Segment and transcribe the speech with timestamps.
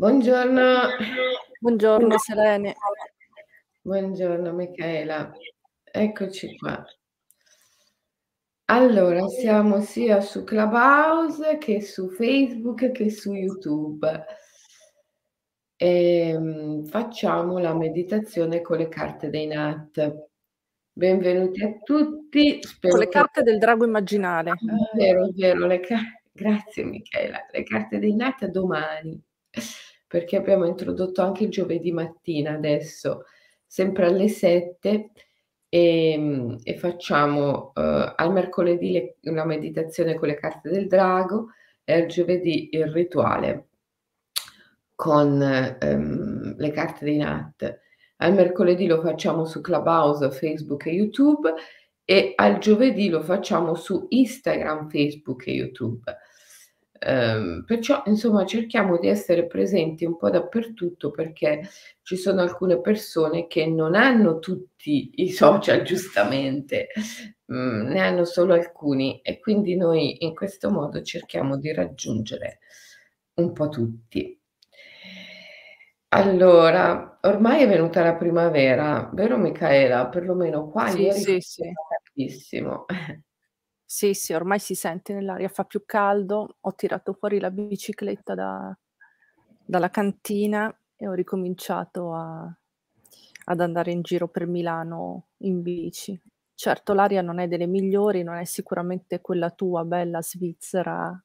[0.00, 0.64] Buongiorno.
[1.60, 2.74] Buongiorno Selene.
[3.82, 5.30] Buongiorno Michaela.
[5.84, 6.82] Eccoci qua.
[8.70, 14.24] Allora, siamo sia su Clubhouse che su Facebook che su YouTube.
[15.76, 20.28] Ehm, facciamo la meditazione con le carte dei Nat.
[20.94, 22.62] Benvenuti a tutti.
[22.62, 24.52] Spero con le carte del drago immaginale.
[24.52, 26.00] Ah, vero, vero, le ca-
[26.32, 27.46] grazie Michela.
[27.50, 29.22] Le carte dei Nat domani
[30.10, 33.26] perché abbiamo introdotto anche il giovedì mattina adesso,
[33.64, 35.10] sempre alle 7
[35.68, 41.50] e, ehm, e facciamo uh, al mercoledì le, una meditazione con le carte del drago
[41.84, 43.68] e al giovedì il rituale
[44.96, 45.30] con
[45.80, 47.78] um, le carte dei Nat.
[48.16, 51.54] Al mercoledì lo facciamo su Clubhouse, Facebook e YouTube
[52.04, 56.16] e al giovedì lo facciamo su Instagram, Facebook e YouTube.
[57.02, 61.62] Ehm, perciò, insomma, cerchiamo di essere presenti un po' dappertutto perché
[62.02, 66.88] ci sono alcune persone che non hanno tutti i social, giustamente,
[67.52, 72.58] mm, ne hanno solo alcuni e quindi noi in questo modo cerchiamo di raggiungere
[73.34, 74.38] un po' tutti.
[76.12, 80.08] Allora, ormai è venuta la primavera, vero Michaela?
[80.08, 81.62] Perlomeno qua sì, ieri sì, sì.
[81.88, 82.84] tantissimo.
[83.92, 86.58] Sì, sì, ormai si sente nell'aria, fa più caldo.
[86.60, 88.78] Ho tirato fuori la bicicletta da
[89.64, 92.56] dalla cantina e ho ricominciato a
[93.46, 96.16] ad andare in giro per Milano in bici.
[96.54, 101.20] Certo, l'aria non è delle migliori, non è sicuramente quella tua bella svizzera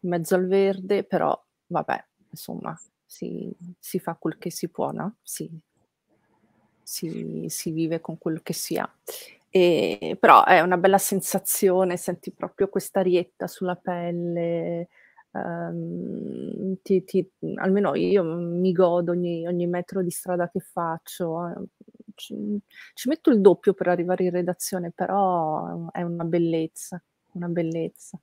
[0.00, 5.16] in mezzo al verde, però vabbè, insomma, si si fa quel che si può, no,
[5.22, 5.50] si
[6.82, 8.90] si si vive con quel che si ha.
[9.50, 14.88] E, però è una bella sensazione, senti proprio questa rietta sulla pelle,
[15.30, 21.48] um, ti, ti, almeno io mi godo ogni, ogni, metro di strada che faccio.
[21.48, 21.54] Eh,
[22.14, 22.60] ci,
[22.94, 28.18] ci, metto il doppio per arrivare in redazione, però è una bellezza, una bellezza.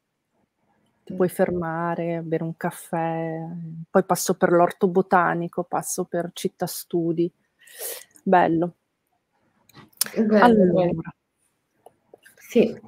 [1.03, 3.39] Ti puoi fermare, bere un caffè,
[3.89, 7.31] poi passo per l'orto botanico, passo per città studi.
[8.23, 8.75] Bello.
[10.15, 11.14] Bello, allora,
[12.55, 12.81] sì.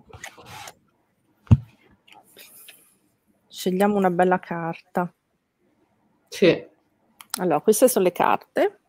[3.49, 5.13] Scegliamo una bella carta.
[6.29, 6.65] Sì.
[7.39, 8.79] Allora, queste sono le carte,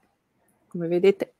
[0.69, 1.34] come vedete.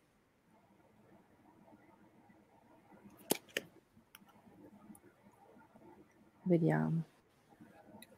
[6.43, 7.03] Vediamo.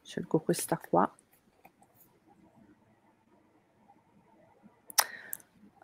[0.01, 1.13] Scelgo questa qua.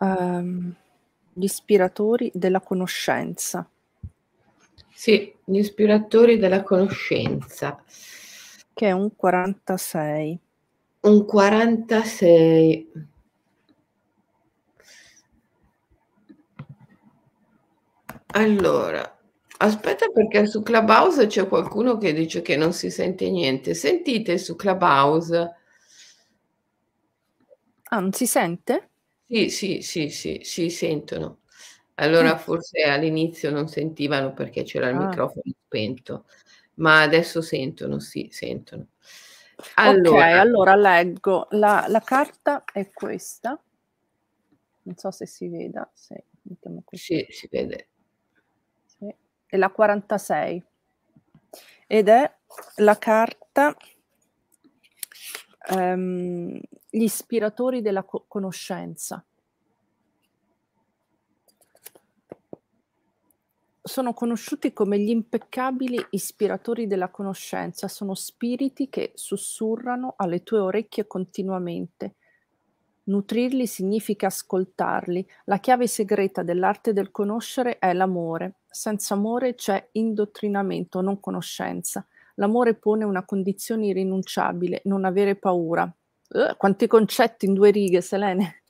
[0.00, 0.74] Um,
[1.32, 3.68] gli ispiratori della conoscenza.
[4.98, 7.80] Sì, gli ispiratori della conoscenza.
[8.74, 10.40] Che è un 46.
[11.02, 12.92] Un 46.
[18.32, 19.18] Allora,
[19.58, 23.74] aspetta perché su Clubhouse c'è qualcuno che dice che non si sente niente.
[23.74, 25.54] Sentite su Clubhouse.
[27.84, 28.88] Ah, non si sente?
[29.28, 31.42] Sì, sì, sì, sì, si sentono.
[32.00, 35.06] Allora forse all'inizio non sentivano perché c'era il Ah.
[35.08, 36.26] microfono spento,
[36.74, 38.86] ma adesso sentono, sì, sentono.
[39.74, 41.48] Allora allora leggo.
[41.50, 43.60] La, la carta è questa.
[44.82, 45.90] Non so se si veda.
[46.84, 47.02] Così.
[47.02, 47.88] Sì, si vede.
[48.86, 49.12] Sì.
[49.46, 50.64] È la 46.
[51.88, 52.32] Ed è
[52.76, 53.76] la carta
[55.70, 56.60] ehm,
[56.90, 59.24] Gli ispiratori della co- conoscenza.
[63.88, 71.08] Sono conosciuti come gli impeccabili ispiratori della conoscenza, sono spiriti che sussurrano alle tue orecchie
[71.08, 72.14] continuamente.
[73.04, 75.26] Nutrirli significa ascoltarli.
[75.46, 78.58] La chiave segreta dell'arte del conoscere è l'amore.
[78.70, 82.06] Senza amore c'è indottrinamento, non conoscenza.
[82.34, 85.90] L'amore pone una condizione irrinunciabile, non avere paura.
[86.28, 88.62] Uh, quanti concetti in due righe, Selene.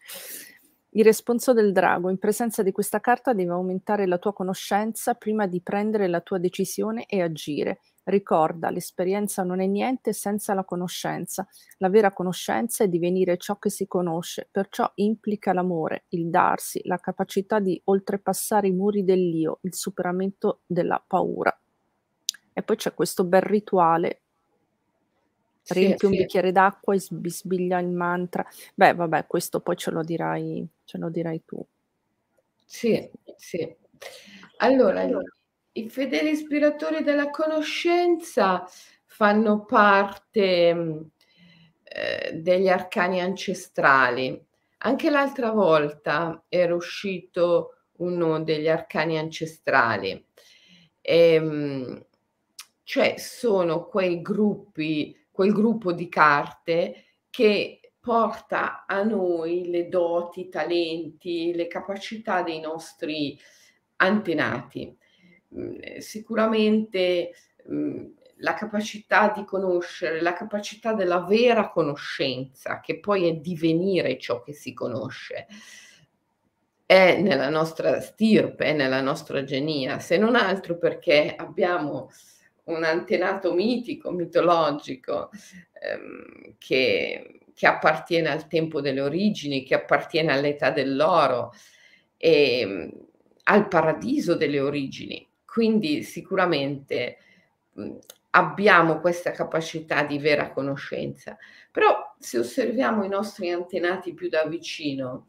[0.92, 2.08] Il responso del drago.
[2.08, 6.38] In presenza di questa carta devi aumentare la tua conoscenza prima di prendere la tua
[6.38, 7.80] decisione e agire.
[8.04, 11.46] Ricorda, l'esperienza non è niente senza la conoscenza.
[11.76, 16.96] La vera conoscenza è divenire ciò che si conosce, perciò implica l'amore, il darsi, la
[16.96, 21.54] capacità di oltrepassare i muri dell'io, il superamento della paura.
[22.54, 24.22] E poi c'è questo bel rituale
[25.68, 26.18] riempi sì, un sì.
[26.18, 28.46] bicchiere d'acqua e bisbiglia il mantra.
[28.74, 31.64] Beh, vabbè, questo poi ce lo dirai, ce lo dirai tu.
[32.64, 33.76] Sì, sì.
[34.58, 35.06] Allora,
[35.72, 38.68] i fedeli ispiratori della conoscenza
[39.04, 41.10] fanno parte ehm,
[42.32, 44.44] degli arcani ancestrali.
[44.78, 50.24] Anche l'altra volta era uscito uno degli arcani ancestrali.
[51.00, 52.04] Ehm,
[52.82, 60.48] cioè sono quei gruppi, quel gruppo di carte che porta a noi le doti, i
[60.48, 63.38] talenti, le capacità dei nostri
[63.98, 64.98] antenati.
[65.50, 67.30] Mhmm, sicuramente,
[67.68, 74.42] mhmm, la capacità di conoscere, la capacità della vera conoscenza, che poi è divenire ciò
[74.42, 75.46] che si conosce,
[76.84, 82.10] è nella nostra stirpe, è nella nostra genia, se non altro perché abbiamo
[82.68, 85.30] un antenato mitico, mitologico,
[85.80, 91.52] ehm, che che appartiene al tempo delle origini, che appartiene all'età dell'oro,
[92.16, 92.88] ehm,
[93.44, 95.28] al paradiso delle origini.
[95.44, 97.16] Quindi sicuramente,
[97.74, 97.98] mhmm,
[98.30, 101.36] abbiamo questa capacità di vera conoscenza.
[101.72, 105.26] Però se osserviamo i nostri antenati più da vicino,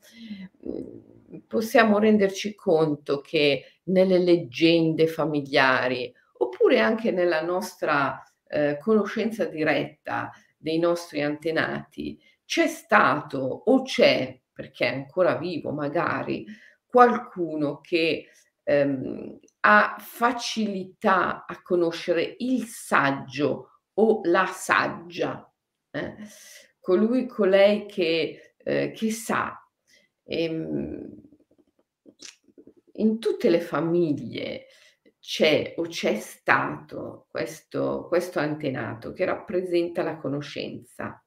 [1.47, 10.80] possiamo renderci conto che nelle leggende familiari, oppure anche nella nostra, ehm, conoscenza diretta dei
[10.80, 16.45] nostri antenati, c'è stato o c'è, perché è ancora vivo magari,
[16.86, 18.27] qualcuno che
[18.63, 25.51] ehm, ha facilità a conoscere il saggio o la saggia,
[25.92, 26.15] eh?
[26.80, 29.56] colui, colei che, eh, che sa.
[30.24, 31.27] Ehm,
[32.94, 34.65] in tutte le famiglie
[35.19, 41.24] c'è o c'è stato questo, questo antenato che rappresenta la conoscenza.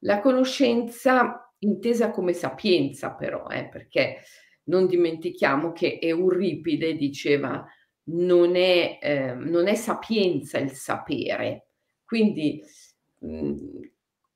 [0.00, 4.22] La conoscenza intesa come sapienza però, eh, perché
[4.64, 7.64] non dimentichiamo che Euripide diceva
[8.04, 11.68] non è, eh, non è sapienza il sapere,
[12.04, 12.62] quindi
[13.18, 13.80] mh, mhmm,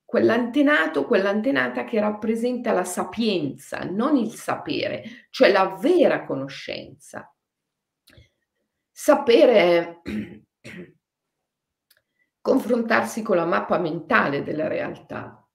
[0.05, 7.36] quell'antenato, quell'antenata che rappresenta la sapienza, non il sapere, cioè la vera conoscenza.
[8.98, 10.00] Sapere
[12.40, 15.46] confrontarsi con la mappa mentale della realtà.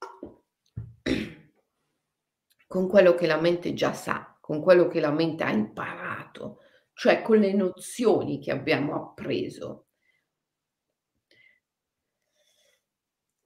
[2.66, 6.58] Con quello che la mente già sa, con quello che la mente ha imparato,
[6.94, 9.90] cioè con le nozioni che abbiamo appreso.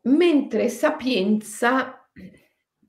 [0.03, 2.09] Mentre sapienza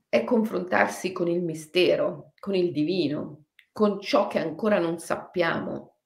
[0.08, 3.47] è confrontarsi con il mistero, con il divino,
[3.78, 5.98] con ciò che ancora non sappiamo.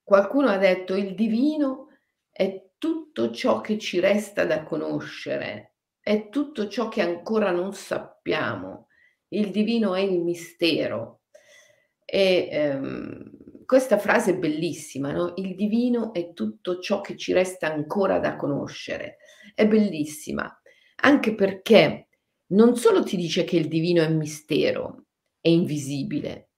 [0.00, 1.88] Qualcuno ha detto il divino
[2.30, 8.86] è tutto ciò che ci resta da conoscere, è tutto ciò che ancora non sappiamo.
[9.30, 11.22] Il divino è il mistero.
[12.04, 15.32] E ehm, questa frase è bellissima, no?
[15.34, 19.16] Il divino è tutto ciò che ci resta ancora da conoscere.
[19.56, 20.48] È bellissima,
[21.00, 22.10] anche perché
[22.52, 25.06] non solo ti dice che il divino è mistero,
[25.42, 26.52] è invisibile,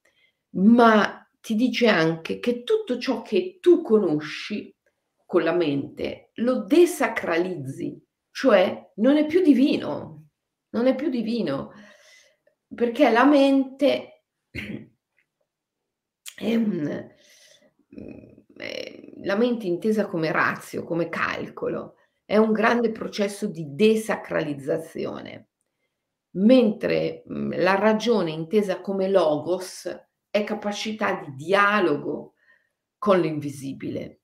[0.56, 4.72] ma ti dice anche che tutto ciò che tu conosci
[5.26, 8.00] con la mente lo desacralizzi,
[8.30, 10.28] cioè non è più divino,
[10.70, 11.72] non è più divino,
[12.72, 14.24] perché la mente
[16.36, 17.12] è un...
[19.22, 21.94] La mente intesa come razio, come calcolo,
[22.26, 25.48] è un grande processo di desacralizzazione
[26.34, 29.88] mentre mhmm, la ragione intesa come logos
[30.30, 32.34] è capacità di dialogo
[32.98, 34.20] con l'invisibile.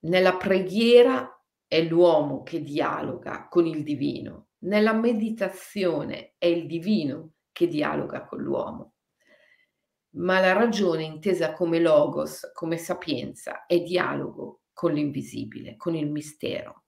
[0.00, 7.68] Nella preghiera è l'uomo che dialoga con il divino, nella meditazione è il divino che
[7.68, 8.94] dialoga con l'uomo.
[10.14, 16.81] Ma la ragione intesa come logos, come sapienza, è dialogo con l'invisibile, con il mistero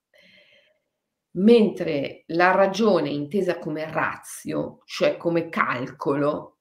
[1.36, 6.58] mentre la ragione intesa come razio, cioè come calcolo,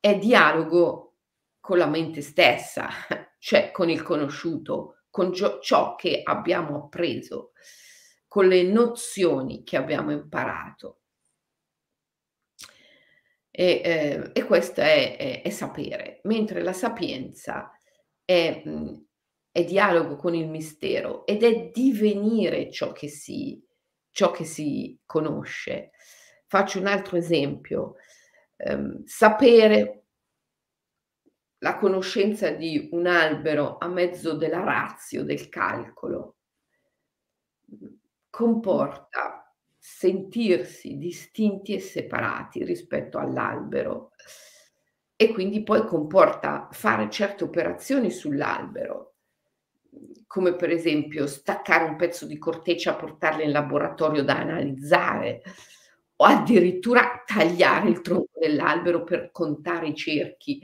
[0.00, 1.16] è dialogo
[1.60, 2.88] con la mente stessa,
[3.38, 7.52] cioè con il conosciuto, con ciò che abbiamo appreso,
[8.26, 11.00] con le nozioni che abbiamo imparato.
[13.50, 17.76] E, eh, e questo è, è, è, sapere, mentre la sapienza
[18.24, 18.62] è,
[19.50, 23.60] è dialogo con il mistero ed è divenire ciò che si,
[24.10, 25.90] ciò che si conosce.
[26.46, 27.96] Faccio un altro esempio.
[28.56, 30.04] Um, sapere
[31.58, 36.36] la conoscenza di un albero a mezzo della razio, del calcolo,
[38.30, 44.10] comporta sentirsi distinti e separati rispetto all'albero
[45.16, 49.07] e quindi poi comporta fare certe operazioni sull'albero
[50.28, 55.42] come per esempio staccare un pezzo di corteccia, portarla in laboratorio da analizzare
[56.16, 60.60] o addirittura tagliare il tronco dell'albero per contare i cerchi,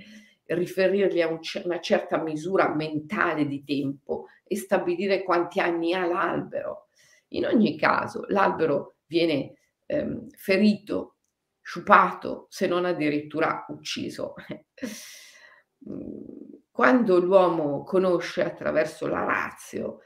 [0.46, 6.88] riferirli a un, una certa misura mentale di tempo e stabilire quanti anni ha l'albero.
[7.28, 9.54] In ogni caso, l'albero viene
[9.86, 11.16] ehm, ferito,
[11.62, 14.34] sciupato, se non addirittura ucciso.
[16.74, 20.00] Quando l'uomo conosce attraverso la razio,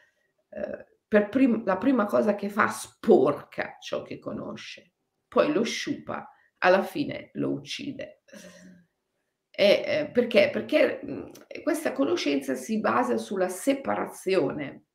[0.51, 4.93] eh, per prim- la prima cosa che fa sporca ciò che conosce,
[5.27, 8.21] poi lo sciupa, alla fine lo uccide.
[9.51, 10.51] E, eh, perché?
[10.51, 14.89] Perché mh, questa conoscenza si basa sulla separazione.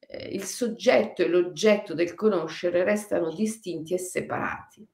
[0.00, 4.86] Eh, il soggetto e l'oggetto del conoscere restano distinti e separati.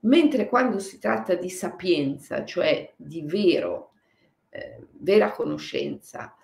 [0.00, 3.90] Mentre quando si tratta di sapienza, cioè di vero,
[4.56, 6.34] eh, vera conoscenza,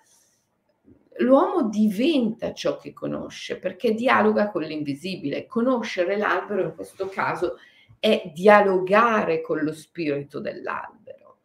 [1.17, 5.45] l'uomo diventa ciò che conosce perché dialoga con l'invisibile.
[5.45, 7.57] Conoscere l'albero in questo caso
[7.99, 11.39] è dialogare con lo spirito dell'albero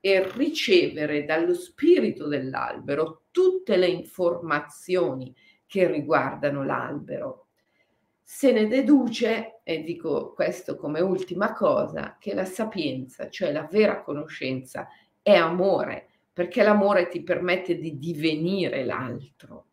[0.00, 5.34] e ricevere dallo spirito dell'albero tutte le informazioni
[5.66, 7.46] che riguardano l'albero.
[8.22, 14.02] Se ne deduce, e dico questo come ultima cosa, che la sapienza, cioè la vera
[14.02, 14.88] conoscenza,
[15.22, 19.66] è amore, perché l'amore ti permette di divenire l'altro,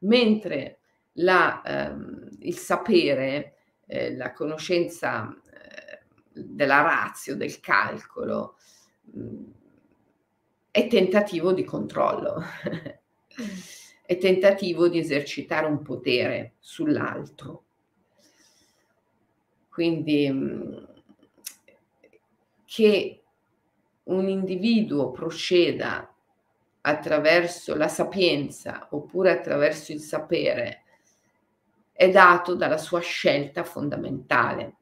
[0.00, 0.78] mentre
[1.14, 3.54] la, ehm, il sapere,
[3.86, 6.00] eh, la conoscenza eh,
[6.32, 8.56] della razio, del calcolo,
[9.12, 9.42] mh, mm,
[10.70, 12.42] è tentativo di controllo,
[14.04, 17.64] è tentativo di esercitare un potere sull'altro.
[19.68, 20.84] Quindi mh, mm,
[22.64, 23.21] che
[24.04, 26.12] un individuo proceda
[26.82, 30.82] attraverso la sapienza oppure attraverso il sapere
[31.92, 34.74] è dato dalla sua scelta fondamentale.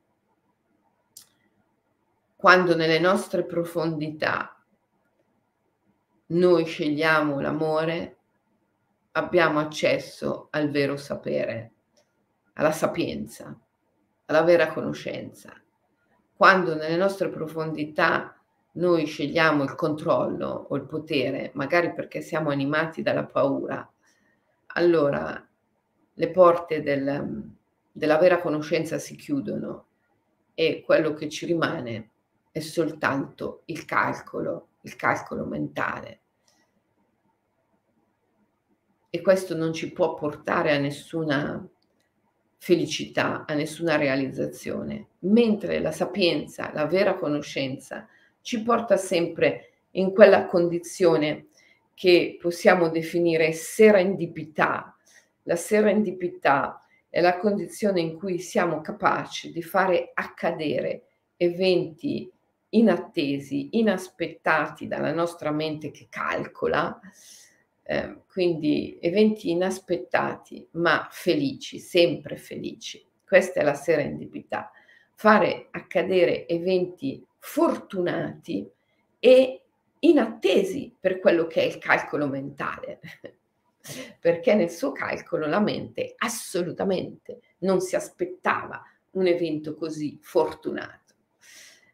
[2.34, 4.58] Quando nelle nostre profondità
[6.28, 8.16] noi scegliamo l'amore,
[9.12, 11.72] abbiamo accesso al vero sapere,
[12.54, 13.54] alla sapienza,
[14.26, 15.52] alla vera conoscenza.
[16.34, 18.39] Quando nelle nostre profondità
[18.72, 23.90] noi scegliamo il controllo o il potere, magari perché siamo animati dalla paura,
[24.74, 25.48] allora
[26.12, 27.50] le porte del,
[27.90, 29.86] della vera conoscenza si chiudono
[30.54, 32.10] e quello che ci rimane
[32.52, 36.20] è soltanto il calcolo, il calcolo mentale.
[39.08, 41.66] E questo non ci può portare a nessuna
[42.58, 48.06] felicità, a nessuna realizzazione, mentre la sapienza, la vera conoscenza,
[48.42, 51.46] ci porta sempre in quella condizione
[51.94, 54.96] che possiamo definire serendipità.
[55.42, 61.06] La serendipità è la condizione in cui siamo capaci di fare accadere
[61.36, 62.30] eventi
[62.70, 66.98] inattesi, inaspettati dalla nostra mente che calcola,
[67.82, 73.04] eh, quindi eventi inaspettati ma felici, sempre felici.
[73.26, 74.70] Questa è la serendipità.
[75.14, 78.70] Fare accadere eventi fortunati
[79.18, 79.62] e
[80.00, 83.00] inattesi per quello che è il calcolo mentale,
[84.20, 88.82] perché nel suo calcolo la mente assolutamente non si aspettava
[89.12, 91.14] un evento così fortunato.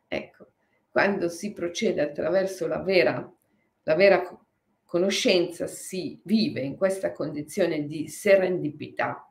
[0.06, 0.48] Ecco,
[0.90, 3.32] quando si procede attraverso la vera,
[3.82, 4.38] la vera
[4.84, 9.30] conoscenza, si vive in questa condizione di serendipità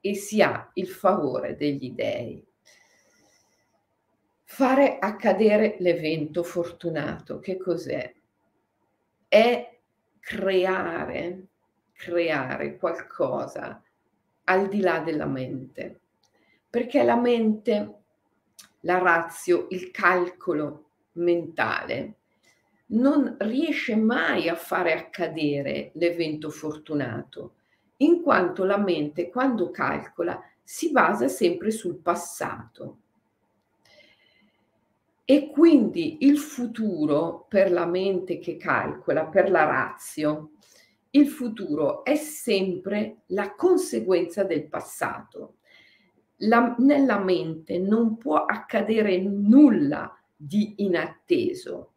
[0.00, 2.44] e si ha il favore degli dèi
[4.54, 8.12] Fare accadere l'evento fortunato, che cos'è?
[9.26, 9.78] È
[10.20, 11.46] creare,
[11.94, 13.82] creare qualcosa
[14.44, 16.00] al di là della mente,
[16.68, 17.94] perché la mente,
[18.80, 22.16] la razio, il calcolo mentale
[22.88, 27.54] non riesce mai a fare accadere l'evento fortunato,
[27.96, 32.98] in quanto la mente quando calcola si basa sempre sul passato
[35.32, 40.50] e quindi il futuro per la mente che calcola, per la razio,
[41.08, 45.54] il futuro è sempre la conseguenza del passato.
[46.40, 51.92] La, nella mente non può accadere nulla di inatteso.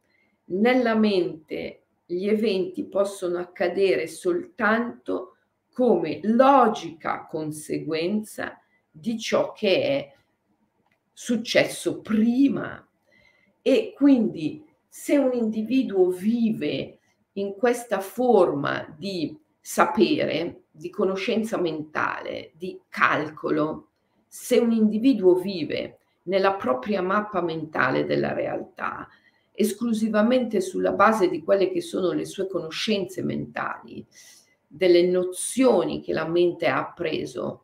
[0.46, 5.36] Nella mente gli eventi possono accadere soltanto
[5.74, 8.58] come logica conseguenza
[8.90, 10.14] di ciò che è
[11.12, 12.82] successo prima
[13.68, 17.00] e quindi se un individuo vive
[17.34, 23.88] in questa forma di sapere, di conoscenza mentale, di calcolo,
[24.28, 29.08] se un individuo vive nella propria mappa mentale della realtà,
[29.52, 34.06] esclusivamente sulla base di quelle che sono le sue conoscenze mentali,
[34.68, 37.64] delle nozioni che la mente ha appreso,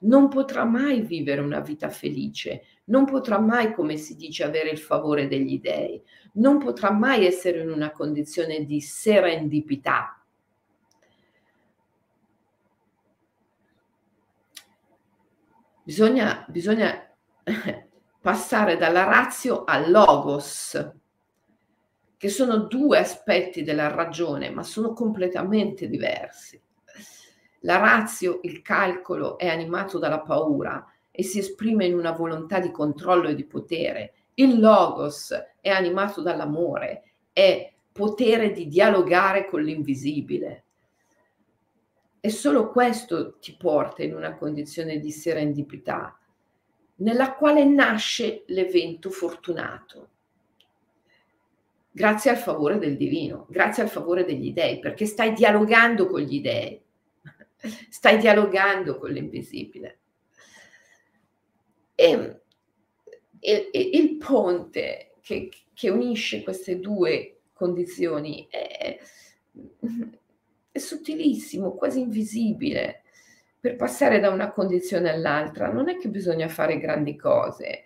[0.00, 4.78] non potrà mai vivere una vita felice, non potrà mai, come si dice, avere il
[4.78, 6.00] favore degli dèi,
[6.34, 10.20] non potrà mai essere in una condizione di serendipità.
[15.82, 17.14] Bisogna, bisogna
[18.20, 20.92] passare dalla razio al logos,
[22.16, 26.60] che sono due aspetti della ragione, ma sono completamente diversi.
[27.66, 32.70] La razio, il calcolo, è animato dalla paura e si esprime in una volontà di
[32.70, 34.14] controllo e di potere.
[34.34, 40.64] Il logos è animato dall'amore, è potere di dialogare con l'invisibile.
[42.20, 46.16] E solo questo ti porta in una condizione di serendipità,
[46.98, 50.10] nella quale nasce l'evento fortunato
[51.90, 56.42] grazie al favore del divino, grazie al favore degli dei, perché stai dialogando con gli
[56.42, 56.78] dei,
[57.88, 59.98] stai dialogando con l'invisibile.
[61.94, 62.42] E,
[63.40, 68.98] e, il ponte che, che, unisce queste due condizioni è,
[70.70, 73.02] è sottilissimo, quasi invisibile.
[73.58, 77.84] Per passare da una condizione all'altra non è che bisogna fare grandi cose,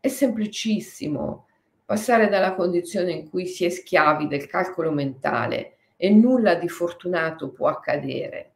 [0.00, 1.46] è semplicissimo
[1.84, 7.50] passare dalla condizione in cui si è schiavi del calcolo mentale e nulla di fortunato
[7.50, 8.51] può accadere,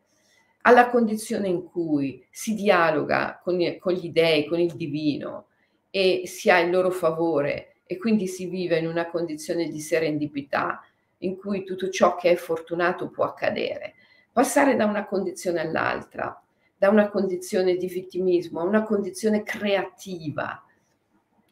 [0.67, 5.47] alla condizione in cui si dialoga con, con gli dei, con il divino
[5.91, 10.83] e si ha il loro favore e quindi si vive in una condizione di serendipità
[11.19, 13.95] in cui tutto ciò che è fortunato può accadere.
[14.33, 16.43] Passare da una condizione all'altra,
[16.77, 20.65] da una condizione di vittimismo a una condizione creativa,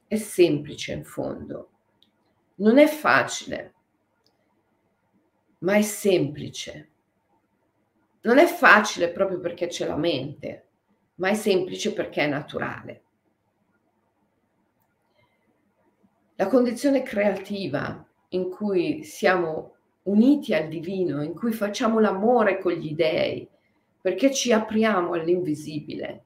[0.08, 1.68] è semplice in fondo.
[2.56, 3.74] Non è facile,
[5.58, 6.88] ma è semplice.
[8.24, 10.68] Non è facile proprio perché c'è la mente,
[11.16, 13.02] ma è semplice perché è naturale.
[16.36, 22.94] La condizione creativa in cui siamo uniti al divino, in cui facciamo l'amore con gli
[22.94, 23.48] dèi,
[24.00, 26.24] perché ci apriamo all'invisibile,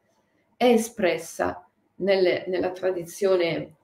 [0.57, 3.75] è espressa nelle, nella tradizione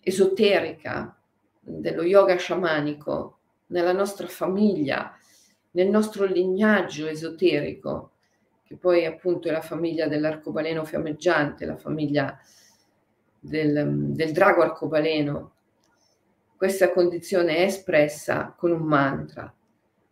[0.00, 1.18] esoterica
[1.60, 5.16] dello yoga sciamanico nella nostra famiglia,
[5.74, 8.12] nel nostro lignaggio esoterico,
[8.64, 12.38] che poi appunto è la famiglia dell'arcobaleno fiammeggiante, la famiglia
[13.38, 15.52] del, del drago arcobaleno.
[16.56, 19.52] Questa condizione è espressa con un mantra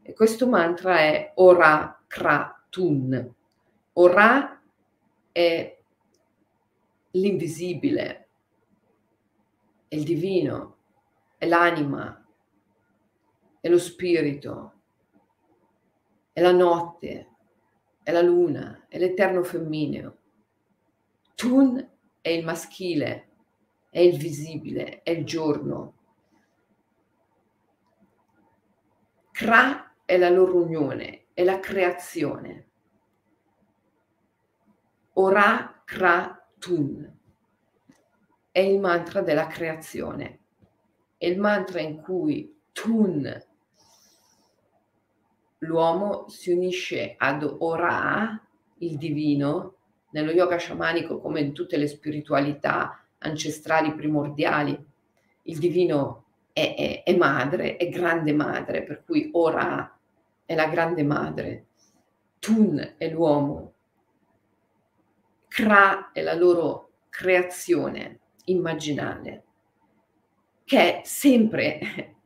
[0.03, 3.35] e questo mantra è Ora Kra Tun.
[3.94, 4.61] Ora
[5.31, 5.79] è
[7.12, 8.29] l'invisibile,
[9.87, 10.77] è il divino,
[11.38, 12.27] è l'anima,
[13.61, 14.82] è lo spirito,
[16.33, 17.29] è la notte,
[18.03, 20.18] è la luna, è l'eterno femmineo.
[21.35, 21.90] Tun
[22.21, 23.29] è il maschile,
[23.90, 25.95] è il visibile, è il giorno.
[29.31, 32.68] Kra è la loro unione, è la creazione.
[35.14, 37.21] Ora Kra Tun
[38.51, 40.40] è il mantra della creazione.
[41.16, 43.42] È il mantra in cui Tun,
[45.62, 48.40] l'uomo, si unisce ad Ora,
[48.79, 49.77] il divino,
[50.11, 54.79] nello yoga sciamanico come in tutte le spiritualità ancestrali primordiali.
[55.42, 59.98] Il divino è, è, è madre, è grande madre, per cui Ora
[60.44, 61.66] è la grande madre.
[62.38, 63.75] Tun è l'uomo.
[65.48, 69.44] Kra è la loro creazione immaginale,
[70.64, 72.16] che è sempre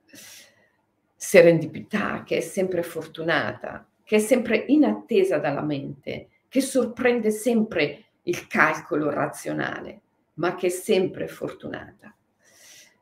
[1.16, 8.46] serendipità, che è sempre fortunata, che è sempre inattesa dalla mente, che sorprende sempre il
[8.46, 10.02] calcolo razionale,
[10.34, 12.14] ma che è sempre fortunata,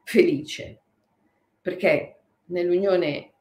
[0.05, 0.81] felice,
[1.61, 3.33] perché nell'unione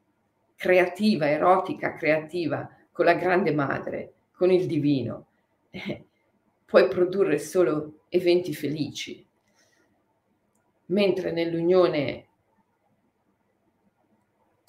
[0.55, 5.27] creativa, erotica, creativa con la grande madre, con il divino,
[5.69, 6.05] eh,
[6.65, 9.25] puoi produrre solo eventi felici,
[10.87, 12.27] mentre nell'unione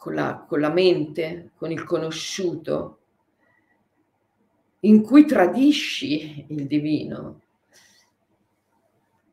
[0.04, 2.98] con la, con la mente, con il conosciuto,
[4.80, 7.40] in cui tradisci il divino,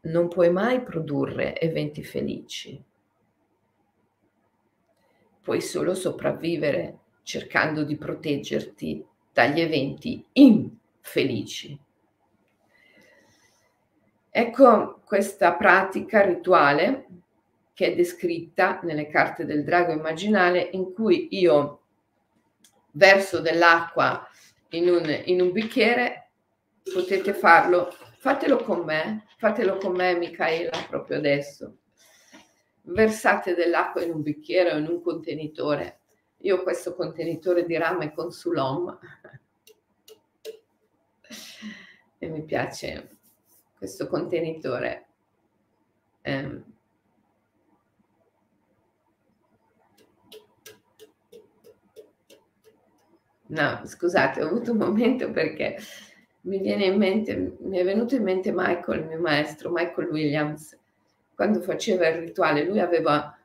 [0.04, 2.82] non puoi mai produrre eventi felici.
[5.42, 11.78] Puoi solo sopravvivere cercando di proteggerti dagli eventi infelici.
[14.30, 17.08] Ecco questa pratica rituale
[17.74, 21.82] che è descritta nelle carte del drago immaginale in cui io
[22.92, 24.28] verso dell'acqua
[24.70, 26.32] in un, in un bicchiere,
[26.94, 31.78] potete farlo, fatelo con me, fatelo con me Michaela proprio adesso.
[32.84, 36.00] Versate dell'acqua in un bicchiere o in un contenitore.
[36.38, 38.98] Io ho questo contenitore di rame con sulom
[42.18, 43.18] e mi piace
[43.78, 45.08] questo contenitore.
[46.22, 46.64] Eh,
[53.52, 55.78] No, scusate, ho avuto un momento perché
[56.44, 60.78] mi viene in mente, mi è venuto in mente Michael, il mio maestro, Michael Williams,
[61.36, 63.38] quando faceva il rituale, lui aveva,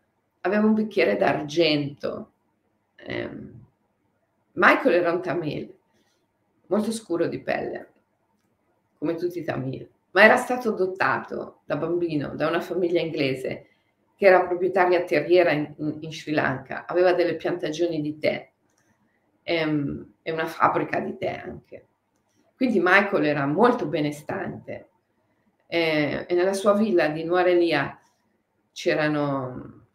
[0.43, 2.31] aveva un bicchiere d'argento.
[2.95, 3.31] Eh,
[4.53, 5.75] Michael era un tamil,
[6.67, 7.89] molto scuro di pelle,
[8.99, 13.67] come tutti i tamil, ma era stato adottato da bambino da una famiglia inglese
[14.15, 18.51] che era proprietaria terriera in, in, in Sri Lanka, aveva delle piantagioni di tè
[19.49, 21.87] ehm, è una fabbrica di tè anche.
[22.57, 24.89] Quindi Michael era molto benestante
[25.69, 28.01] eh, e nella sua villa di Nuarelia
[28.73, 29.87] c'erano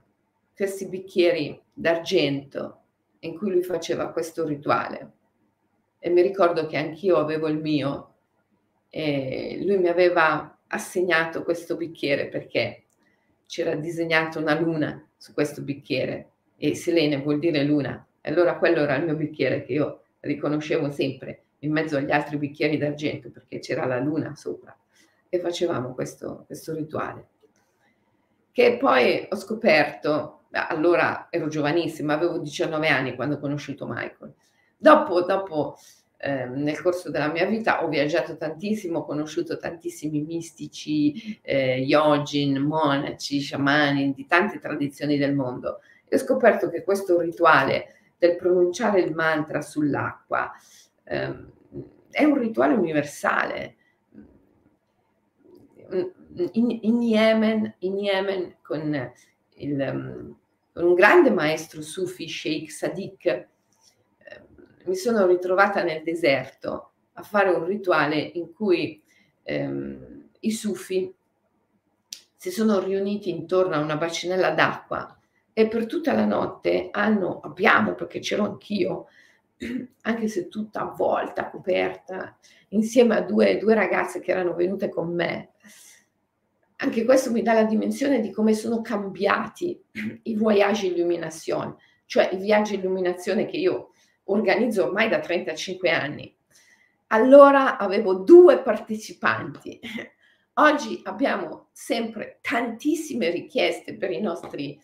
[0.56, 2.80] questi bicchieri d'argento
[3.20, 5.12] in cui lui faceva questo rituale.
[6.00, 8.14] E mi ricordo che anch'io avevo il mio
[8.90, 12.86] e lui mi aveva assegnato questo bicchiere perché
[13.48, 18.82] c'era disegnato una luna su questo bicchiere e Selene vuol dire luna e allora quello
[18.82, 23.60] era il mio bicchiere che io riconoscevo sempre in mezzo agli altri bicchieri d'argento perché
[23.60, 24.76] c'era la luna sopra
[25.28, 27.28] e facevamo questo, questo rituale.
[28.52, 34.34] Che poi ho scoperto, allora ero giovanissima, avevo 19 anni quando ho conosciuto Michael.
[34.78, 35.78] Dopo, dopo
[36.18, 42.58] eh, nel corso della mia vita ho viaggiato tantissimo, ho conosciuto tantissimi mistici, eh, yogin,
[42.60, 49.02] monaci, sciamani di tante tradizioni del mondo e ho scoperto che questo rituale del pronunciare
[49.02, 50.52] il mantra sull'acqua.
[51.04, 51.46] Eh,
[52.12, 53.76] è un rituale universale.
[56.54, 59.12] In, in, Yemen, in Yemen con,
[59.56, 60.36] il,
[60.72, 63.48] con, un grande maestro sufi, Sheikh Sadiq, eh,
[64.86, 69.02] mi sono ritrovata nel deserto a fare un rituale in cui
[69.42, 71.12] ehm, i sufi
[72.36, 75.16] si sono riuniti intorno a una bacinella d'acqua
[75.54, 79.08] e per tutta la notte hanno, abbiamo, perché c'ero anch'io,
[80.02, 82.38] anche se tutta avvolta, coperta,
[82.70, 85.50] insieme a due, due ragazze che erano venute con me.
[86.78, 89.80] Anche questo mi dà la dimensione di come sono cambiati
[90.24, 93.92] i voyage illumination, cioè i viaggi illuminazione che io
[94.26, 96.36] organizzo ormai da 35 anni.
[97.08, 99.80] Allora avevo due partecipanti.
[100.56, 104.80] Oggi abbiamo sempre tantissime richieste per i nostri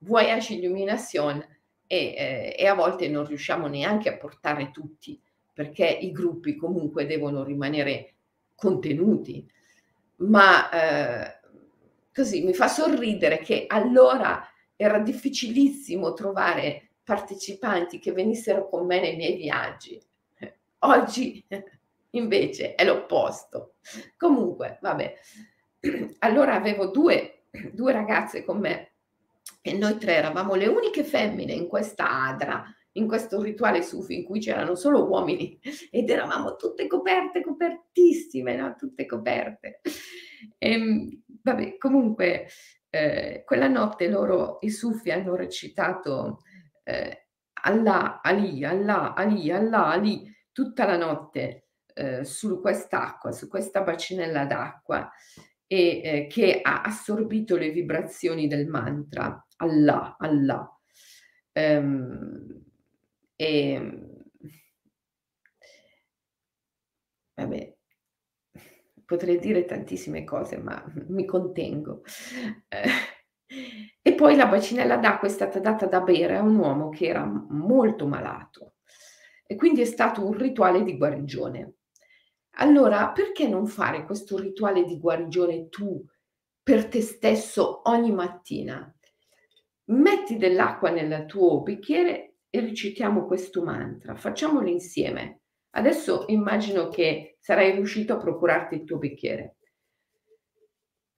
[0.00, 1.44] voyage illumination
[1.86, 5.20] e, eh, e a volte non riusciamo neanche a portare tutti
[5.52, 8.14] perché i gruppi comunque devono rimanere
[8.54, 9.46] contenuti.
[10.16, 11.40] Ma eh,
[12.14, 19.16] così mi fa sorridere che allora era difficilissimo trovare partecipanti che venissero con me nei
[19.16, 20.00] miei viaggi.
[20.78, 21.44] Oggi
[22.10, 23.74] invece è l'opposto.
[24.16, 25.14] Comunque, vabbè,
[26.20, 28.92] allora avevo due, due ragazze con me
[29.60, 34.24] e noi tre eravamo le uniche femmine in questa adra, in questo rituale sufi in
[34.24, 35.58] cui c'erano solo uomini
[35.90, 38.74] ed eravamo tutte coperte, copertissime, no?
[38.76, 39.80] tutte coperte.
[40.58, 42.48] E, ehm, vabbè, comunque
[42.88, 46.40] eh, quella notte loro, i sufi, hanno recitato
[46.82, 47.26] eh,
[47.62, 54.46] Allah, Ali, Allah, Ali, Allah, Ali, tutta la notte eh, su quest'acqua, su questa bacinella
[54.46, 55.10] d'acqua
[55.66, 60.62] e eh, che ha assorbito le vibrazioni del mantra Allah, Allah.
[61.52, 62.64] Ehm,
[63.36, 63.80] e,
[67.36, 67.76] vabbè,
[69.04, 72.02] potrei dire tantissime cose, ma mi contengo.
[72.68, 72.88] Eh,
[74.02, 77.24] e poi la bacinella d'acqua è stata data da bere a un uomo che era
[77.24, 78.74] molto malato
[79.46, 81.74] e quindi è stato un rituale di guarigione.
[82.58, 86.04] Allora, perché non fare questo rituale di guarigione tu
[86.62, 88.92] per te stesso ogni mattina?
[89.90, 94.14] Metti dell'acqua nel tuo bicchiere e recitiamo questo mantra.
[94.14, 95.40] Facciamolo insieme.
[95.70, 99.56] Adesso immagino che sarai riuscito a procurarti il tuo bicchiere.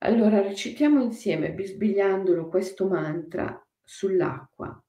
[0.05, 4.83] Allora recitiamo insieme, bisbigliandolo, questo mantra sull'acqua.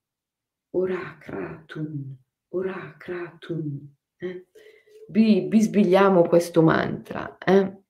[0.72, 2.16] Ora kratun,
[2.50, 3.96] ora kratun.
[4.16, 4.48] Eh?
[5.08, 7.38] bisbigliamo questo mantra.
[7.38, 7.82] Eh?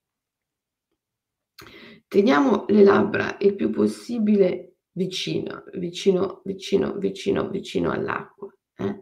[2.07, 8.49] Teniamo le labbra il più possibile vicino, vicino, vicino, vicino, vicino all'acqua.
[8.77, 8.95] Eh?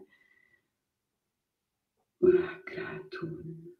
[2.19, 3.75] Urakratun,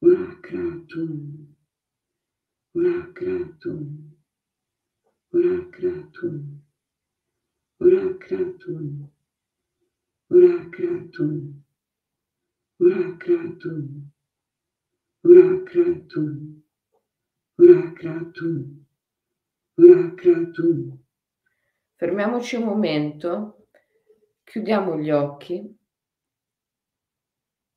[0.00, 1.56] urakratun,
[2.74, 4.16] urakratun,
[5.32, 6.62] urakratun,
[7.80, 9.12] urakratun,
[10.30, 11.56] urakratun.
[12.80, 14.12] Urakratun,
[15.24, 16.62] Urakratun,
[17.60, 18.85] Urakratun,
[19.78, 21.04] Urakratun.
[21.96, 23.68] Fermiamoci un momento,
[24.42, 25.78] chiudiamo gli occhi,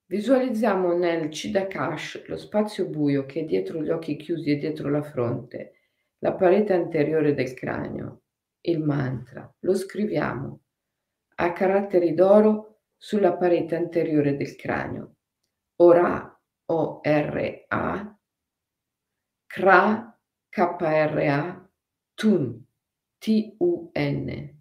[0.05, 5.01] visualizziamo nel Chidakash, lo spazio buio che è dietro gli occhi chiusi e dietro la
[5.01, 5.73] fronte,
[6.19, 8.21] la parete anteriore del cranio,
[8.61, 10.61] il mantra, lo scriviamo
[11.35, 15.15] a caratteri d'oro sulla parete anteriore del cranio.
[15.77, 18.19] Ora, O-R-A,
[19.45, 21.68] Kra, K-R-A,
[22.19, 22.61] Tun,
[23.17, 24.59] T-U-N.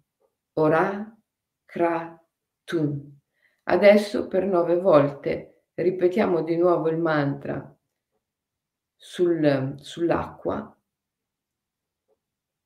[0.53, 1.17] Ora,
[1.65, 2.25] Kra,
[2.63, 3.19] Tun.
[3.63, 7.77] Adesso per nove volte ripetiamo di nuovo il mantra
[8.95, 10.73] sul, sull'acqua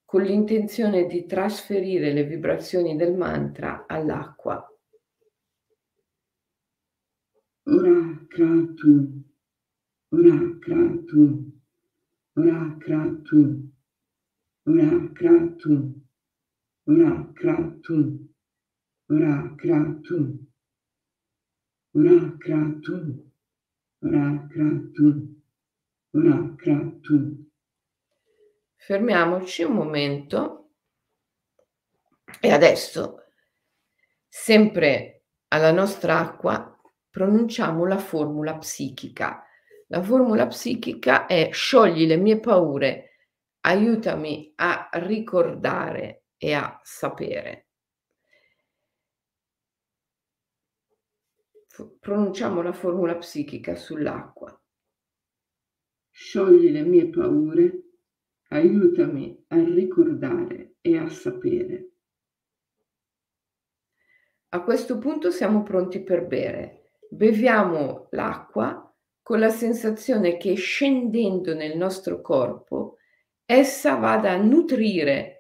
[0.06, 4.64] con l'intenzione di trasferire le vibrazioni del mantra all'acqua.
[7.64, 9.24] Urakratun,
[10.10, 11.62] Urakratun,
[12.34, 13.73] Urakratun,
[14.66, 15.94] Urakratun,
[16.88, 18.30] Urakratun,
[19.10, 20.48] Urakratun,
[21.94, 23.32] Urakratun,
[24.02, 25.44] Urakratun,
[26.14, 27.52] Urakratun.
[28.76, 30.70] Fermiamoci un momento.
[32.40, 33.24] E adesso,
[34.28, 36.78] sempre alla nostra acqua,
[37.10, 39.46] pronunciamo la formula psichica.
[39.88, 43.13] La formula psichica è sciogli le mie paure,
[43.66, 47.68] aiutami a ricordare e a sapere.
[52.00, 54.56] pronunciamo la formula psichica sull'acqua.
[56.12, 57.84] Sciogli le mie paure,
[58.50, 61.90] aiutami a ricordare e a sapere.
[64.50, 68.88] A questo punto siamo pronti per bere beviamo l'acqua
[69.22, 72.98] con la sensazione che scendendo nel nostro corpo
[73.46, 75.34] essa vada a nutrire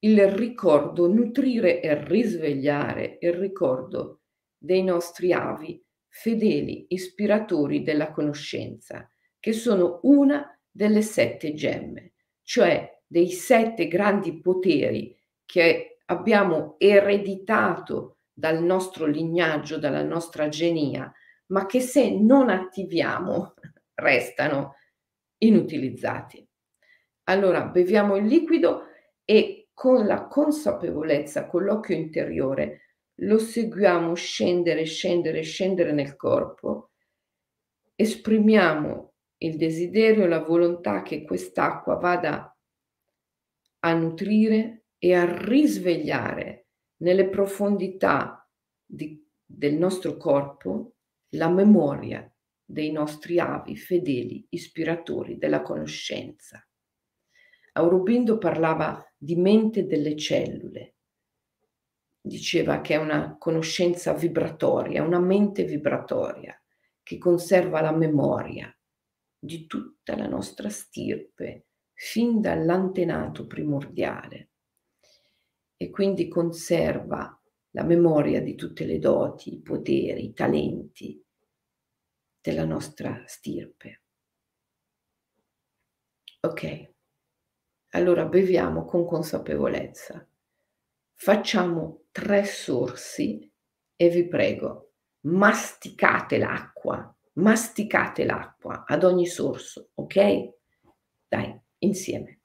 [0.00, 4.20] il ricordo, nutrire e risvegliare il ricordo
[4.56, 9.08] dei nostri avi fedeli ispiratori della conoscenza,
[9.38, 18.62] che sono una delle sette gemme, cioè dei sette grandi poteri che abbiamo ereditato dal
[18.62, 21.12] nostro lignaggio, dalla nostra genia,
[21.46, 23.54] ma che se non attiviamo
[23.94, 24.74] restano
[25.38, 26.47] inutilizzati.
[27.28, 28.84] Allora beviamo il liquido
[29.24, 32.80] e con la consapevolezza, con l'occhio interiore,
[33.20, 36.92] lo seguiamo scendere, scendere, scendere nel corpo,
[37.94, 42.56] esprimiamo il desiderio, la volontà che quest'acqua vada
[43.80, 46.66] a nutrire e a risvegliare
[47.02, 48.48] nelle profondità
[48.84, 50.94] di, del nostro corpo
[51.32, 52.28] la memoria
[52.64, 56.67] dei nostri avi fedeli ispiratori della conoscenza.
[57.78, 60.96] Aurobindo parlava di mente delle cellule,
[62.20, 66.60] diceva che è una conoscenza vibratoria, una mente vibratoria
[67.04, 68.76] che conserva la memoria
[69.38, 74.50] di tutta la nostra stirpe fin dall'antenato primordiale
[75.76, 81.24] e quindi conserva la memoria di tutte le doti, i poteri, i talenti
[82.40, 84.02] della nostra stirpe.
[86.40, 86.96] Ok,
[87.90, 90.26] allora beviamo con consapevolezza.
[91.14, 93.50] Facciamo tre sorsi
[93.96, 100.50] e vi prego, masticate l'acqua, masticate l'acqua ad ogni sorso, ok?
[101.28, 102.37] Dai, insieme.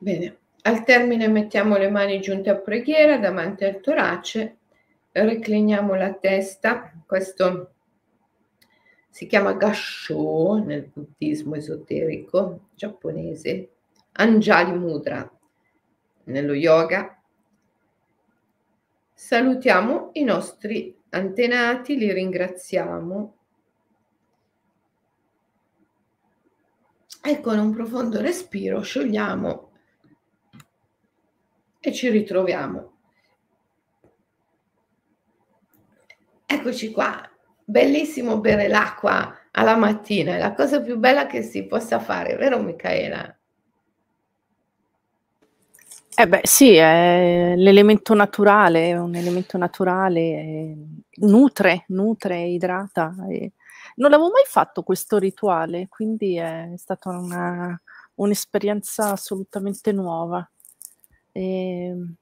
[0.00, 4.58] Bene, al termine mettiamo le mani giunte a preghiera davanti al torace,
[5.10, 7.72] recliniamo la testa, questo
[9.10, 13.70] si chiama Gasho nel buddismo esoterico giapponese,
[14.12, 15.28] Anjali Mudra
[16.24, 17.20] nello yoga.
[19.12, 23.34] Salutiamo i nostri antenati, li ringraziamo.
[27.24, 29.67] E con un profondo respiro sciogliamo
[31.80, 32.92] e ci ritroviamo.
[36.46, 37.28] Eccoci qua,
[37.64, 42.58] bellissimo bere l'acqua alla mattina, è la cosa più bella che si possa fare, vero
[42.62, 43.32] Michaela?
[46.20, 50.74] Eh beh, sì, è l'elemento naturale, un elemento naturale,
[51.18, 53.14] nutre, nutre, idrata.
[53.16, 57.80] Non l'avevo mai fatto questo rituale, quindi è stata una,
[58.14, 60.48] un'esperienza assolutamente nuova.
[61.38, 62.14] E, ehm,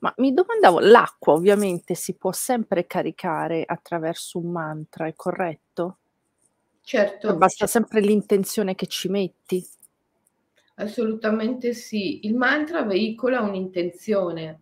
[0.00, 5.98] ma mi domandavo, l'acqua ovviamente si può sempre caricare attraverso un mantra, è corretto?
[6.82, 7.36] Certo.
[7.36, 9.64] Basta sempre l'intenzione che ci metti.
[10.76, 12.26] Assolutamente sì.
[12.26, 14.60] Il mantra veicola un'intenzione.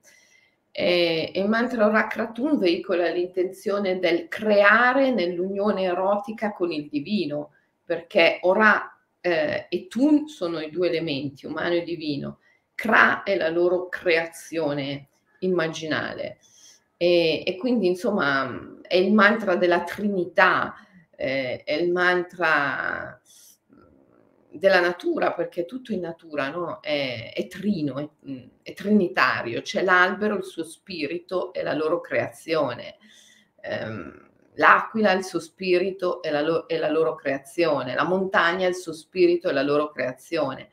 [0.71, 7.53] E, il mantra Rakratun veicola l'intenzione del creare nell'unione erotica con il divino,
[7.85, 12.39] perché Ora eh, e Tun sono i due elementi, umano e divino.
[12.77, 15.09] Kra è la loro creazione
[15.41, 16.39] immaginale.
[16.97, 20.75] E, e quindi, insomma, è il mantra della Trinità,
[21.17, 23.21] eh, è il mantra
[24.59, 26.81] della natura, perché tutto in natura no?
[26.81, 28.09] è, è, trino, è,
[28.63, 32.97] è, trinitario, c'è l'albero, il suo spirito e la loro creazione.
[33.63, 38.93] Um, l'aquila, il suo spirito e la, lo- la, loro creazione, la montagna, il suo
[38.93, 40.71] spirito e la loro creazione.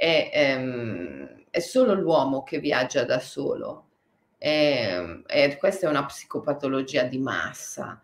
[0.00, 3.88] È, um, è solo l'uomo che viaggia da solo.
[4.38, 8.02] E, e questa è una psicopatologia di massa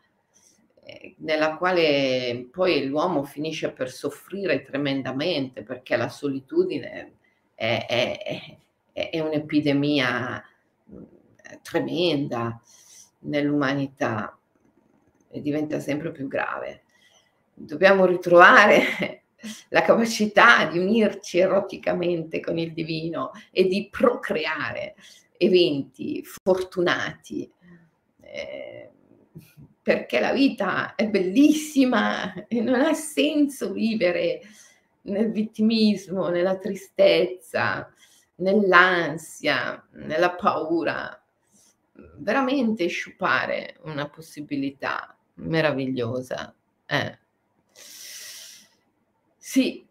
[0.84, 7.14] eh, nella quale poi l'uomo finisce per soffrire tremendamente perché la solitudine
[7.54, 8.58] è, è,
[8.92, 10.44] è, è un'epidemia
[10.92, 11.02] mm,
[11.62, 12.60] tremenda
[13.20, 14.38] nell'umanità
[15.28, 16.82] e diventa sempre più grave.
[17.52, 19.24] Dobbiamo ritrovare
[19.70, 24.94] la capacità di unirci eroticamente con il divino e di procreare
[25.36, 27.50] eventi fortunati.
[28.20, 28.90] Eh,
[29.86, 34.40] perché la vita è bellissima e non ha senso vivere
[35.02, 37.88] nel vittimismo, nella tristezza,
[38.36, 41.22] nell'ansia, nella paura.
[42.16, 46.54] Veramente sciupare una possibilità meravigliosa.
[46.86, 47.18] Eh.
[49.48, 49.86] Sì,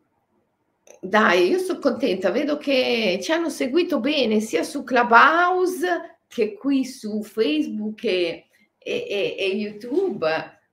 [1.00, 6.84] dai, io sono contenta, vedo che ci hanno seguito bene sia su Clubhouse che qui
[6.84, 10.28] su Facebook e e, e, YouTube,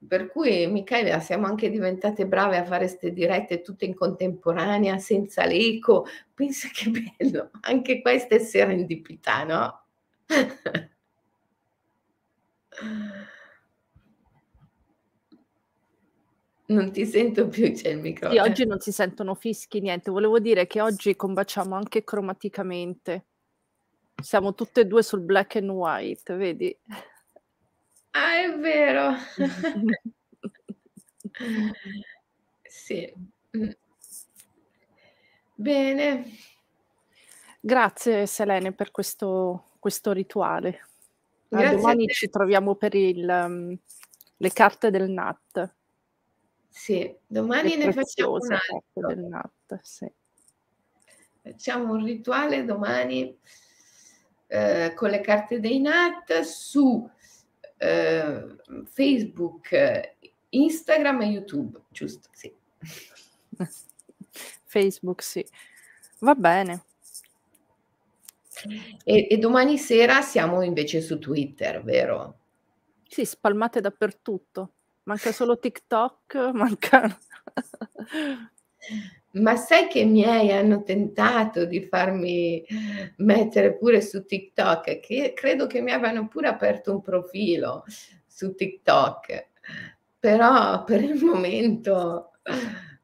[0.07, 5.47] per cui Michela siamo anche diventate brave a fare queste dirette tutte in contemporanea, senza
[5.47, 6.05] l'eco.
[6.35, 9.85] Pensa che bello, anche questa è serendipità, no?
[16.73, 18.43] Non ti sento più, c'è il microfono.
[18.43, 20.11] Sì, oggi non si sentono fischi, niente.
[20.11, 23.27] Volevo dire che oggi combaciamo anche cromaticamente.
[24.23, 26.77] Siamo tutte e due sul black and white, vedi?
[28.11, 29.15] Ah, è vero.
[32.65, 33.13] Sì.
[33.51, 33.71] Mh.
[35.55, 36.25] Bene.
[37.61, 40.87] Grazie Selene per questo questo rituale.
[41.51, 43.75] A domani ci troviamo per il mhmm,
[44.37, 45.75] le carte del NAT.
[46.73, 49.07] Sì, domani ne facciamo un altro.
[49.09, 50.11] del NAT, sì.
[51.43, 53.39] Facciamo un rituale domani,
[54.47, 57.09] ehm, con le carte dei NAT su
[57.77, 58.57] eh,
[58.87, 60.15] Facebook,
[60.49, 62.31] Instagram e YouTube, giusto?
[62.33, 62.51] Sì.
[64.65, 65.47] Facebook, sì.
[66.21, 66.85] Va bene.
[69.05, 72.39] E, e, domani sera siamo invece su Twitter, vero?
[73.07, 74.73] Sì, spalmate dappertutto.
[75.05, 77.19] Manca solo TikTok, manca...
[79.35, 82.63] Ma sai che i miei hanno tentato di farmi
[83.19, 87.85] mettere pure su TikTok, che credo che mi abbiano pure aperto un profilo
[88.27, 89.49] su TikTok,
[90.19, 92.33] però per il momento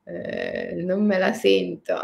[0.05, 2.03] eh, non me la sento.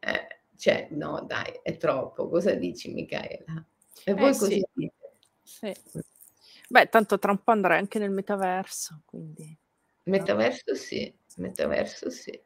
[0.00, 2.28] Eh, cioè, no, dai, è troppo.
[2.28, 3.64] Cosa dici, Michaela?
[4.04, 4.92] E voi eh, così sì.
[5.42, 6.00] sì.
[6.72, 9.56] Beh, tanto tra un po' andrai anche nel metaverso, quindi...
[10.04, 12.40] Metaverso sì, metaverso sì.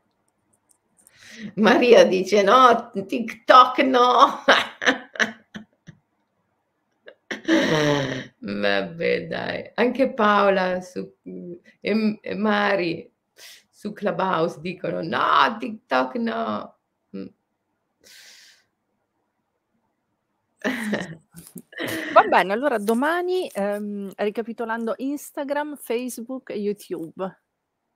[1.57, 4.43] Maria dice: "No, TikTok no."
[8.41, 11.16] Vabbè dai, anche Paola su
[11.81, 13.11] e e Mari
[13.70, 16.77] su Clubhouse dicono: "No, TikTok no."
[22.12, 27.43] Va bene, allora domani, ehm, ricapitolando Instagram, Facebook e YouTube.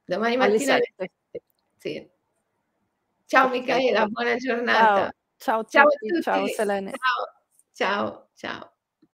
[0.04, 1.12] Domani mattina alle 7.
[1.30, 1.42] 7,
[1.76, 2.10] sì.
[3.26, 4.08] Ciao Perfetto.
[4.08, 5.12] buona Ciao, giornata.
[5.36, 6.46] ciao a Ciao a tutti, ciao.
[6.46, 6.92] Selene.
[6.92, 7.32] Ciao,
[7.72, 8.77] ciao, ciao.